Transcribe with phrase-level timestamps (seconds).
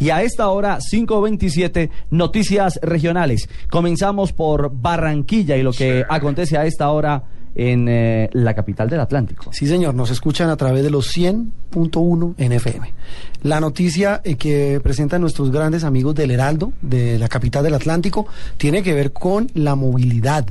[0.00, 3.48] Y a esta hora, 5.27, noticias regionales.
[3.68, 9.00] Comenzamos por Barranquilla y lo que acontece a esta hora en eh, la capital del
[9.00, 9.52] Atlántico.
[9.52, 12.92] Sí, señor, nos escuchan a través de los 100.1 en FM.
[13.42, 18.26] La noticia eh, que presentan nuestros grandes amigos del Heraldo, de la capital del Atlántico,
[18.56, 20.46] tiene que ver con la movilidad.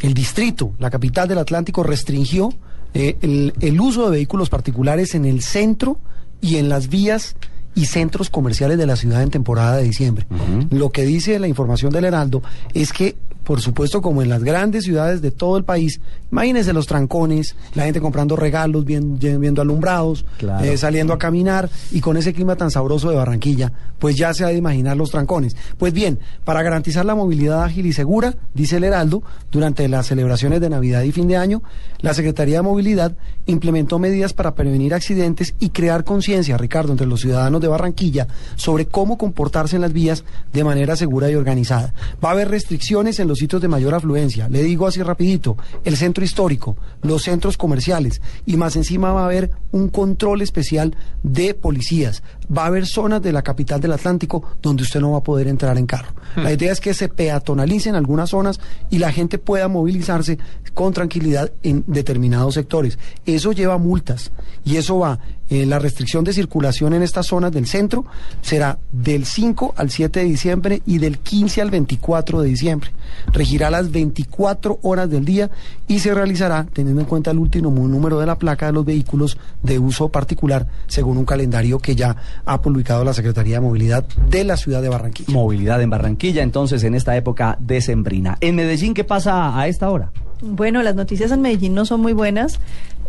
[0.00, 2.54] El distrito, la capital del Atlántico, restringió
[2.94, 5.98] eh, el, el uso de vehículos particulares en el centro
[6.40, 7.36] y en las vías
[7.74, 10.26] y centros comerciales de la ciudad en temporada de diciembre.
[10.70, 12.42] Lo que dice la información del Heraldo
[12.72, 16.00] es que por supuesto, como en las grandes ciudades de todo el país,
[16.32, 20.24] imagínense los trancones, la gente comprando regalos, viendo, alumbrados,
[20.62, 24.44] eh, saliendo a caminar y con ese clima tan sabroso de Barranquilla, pues ya se
[24.44, 25.56] ha de imaginar los trancones.
[25.78, 30.60] Pues bien, para garantizar la movilidad ágil y segura, dice el Heraldo, durante las celebraciones
[30.60, 31.62] de Navidad y fin de año,
[32.00, 37.20] la Secretaría de Movilidad implementó medidas para prevenir accidentes y crear conciencia, Ricardo, entre los
[37.20, 41.94] ciudadanos de Barranquilla sobre cómo comportarse en las vías de manera segura y organizada.
[42.24, 44.48] Va a haber restricciones en los sitios de mayor afluencia.
[44.48, 49.26] Le digo así rapidito, el centro histórico, los centros comerciales y más encima va a
[49.26, 52.22] haber un control especial de policías.
[52.56, 55.48] Va a haber zonas de la capital del Atlántico donde usted no va a poder
[55.48, 56.14] entrar en carro.
[56.36, 58.60] La idea es que se peatonalicen algunas zonas
[58.90, 60.38] y la gente pueda movilizarse
[60.74, 62.98] con tranquilidad en determinados sectores.
[63.24, 64.32] Eso lleva multas
[64.64, 68.04] y eso va eh, la restricción de circulación en estas zonas del centro
[68.40, 72.90] será del 5 al 7 de diciembre y del 15 al 24 de diciembre.
[73.32, 75.50] Regirá las 24 horas del día
[75.86, 79.38] y se realizará teniendo en cuenta el último número de la placa de los vehículos
[79.62, 84.44] de uso particular según un calendario que ya ha publicado la Secretaría de Movilidad de
[84.44, 85.32] la ciudad de Barranquilla.
[85.32, 88.38] Movilidad en Barranquilla, entonces en esta época decembrina.
[88.40, 90.10] En Medellín, ¿qué pasa a esta hora?
[90.40, 92.60] Bueno, las noticias en Medellín no son muy buenas.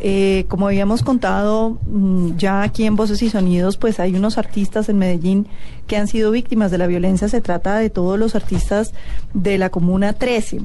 [0.02, 4.90] Eh, como habíamos contado mm, ya aquí en Voces y Sonidos, pues hay unos artistas
[4.90, 5.48] en Medellín
[5.88, 7.30] que han sido víctimas de la violencia.
[7.30, 8.94] Se trata de todos los artistas
[9.34, 10.62] de la Comuna 13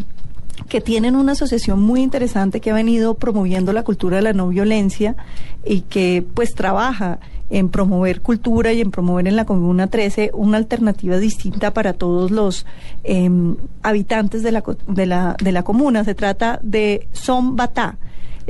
[0.69, 4.49] que tienen una asociación muy interesante que ha venido promoviendo la cultura de la no
[4.49, 5.17] violencia
[5.65, 7.19] y que pues trabaja
[7.51, 12.31] en promover cultura y en promover en la Comuna 13 una alternativa distinta para todos
[12.31, 12.67] los
[13.03, 16.05] em, habitantes de la, de, la, de la comuna.
[16.05, 17.99] Se trata de Son Batá.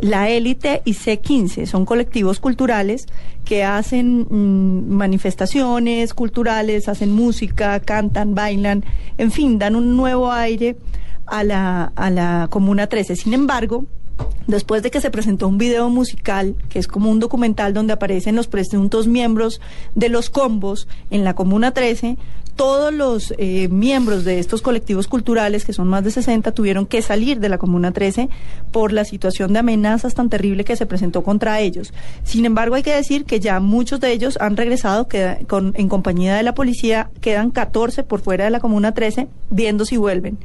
[0.00, 3.06] La Élite y C15 son colectivos culturales
[3.44, 8.84] que hacen mm, manifestaciones culturales, hacen música, cantan, bailan,
[9.18, 10.76] en fin, dan un nuevo aire
[11.26, 13.16] a la, a la Comuna 13.
[13.16, 13.86] Sin embargo,
[14.50, 18.36] después de que se presentó un video musical, que es como un documental donde aparecen
[18.36, 19.60] los presuntos miembros
[19.94, 22.16] de los combos en la Comuna 13,
[22.60, 27.00] todos los eh, miembros de estos colectivos culturales, que son más de 60, tuvieron que
[27.00, 28.28] salir de la Comuna 13
[28.70, 31.94] por la situación de amenazas tan terrible que se presentó contra ellos.
[32.22, 36.42] Sin embargo, hay que decir que ya muchos de ellos han regresado en compañía de
[36.42, 40.36] la policía, quedan 14 por fuera de la Comuna 13, viendo si vuelven.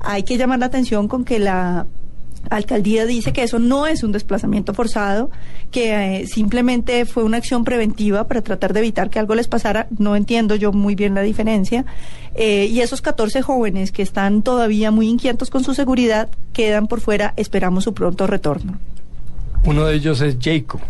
[0.00, 1.86] Hay que llamar la atención con que la
[2.50, 5.30] alcaldía dice que eso no es un desplazamiento forzado,
[5.70, 9.86] que eh, simplemente fue una acción preventiva para tratar de evitar que algo les pasara.
[9.98, 11.84] No entiendo yo muy bien la diferencia.
[12.34, 17.00] Eh, y esos 14 jóvenes que están todavía muy inquietos con su seguridad quedan por
[17.00, 17.34] fuera.
[17.36, 18.78] Esperamos su pronto retorno.
[19.64, 20.80] Uno de ellos es Jacob,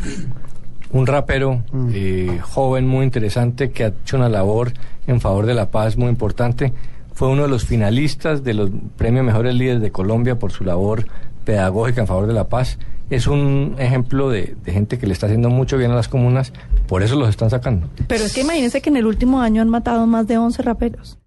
[0.93, 1.89] un rapero mm.
[1.93, 4.73] eh, joven muy interesante que ha hecho una labor
[5.07, 6.73] en favor de la paz muy importante.
[7.13, 11.05] Fue uno de los finalistas de los premios Mejores Líderes de Colombia por su labor
[11.45, 12.79] pedagógica en favor de la paz.
[13.11, 16.53] Es un ejemplo de, gente que le está haciendo mucho bien a las comunas,
[16.87, 17.89] por eso los están sacando.
[18.09, 21.19] Pero es que imagínense que en el último año han matado más de 11 raperos.